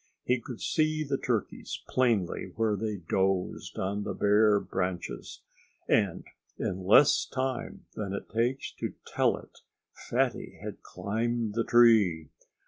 [0.23, 5.43] He could see the turkeys plainly where they dozed on the bare branches.
[5.87, 6.23] And
[6.57, 9.59] in less time than it takes to tell it
[9.93, 12.29] Fatty had climbed the tree.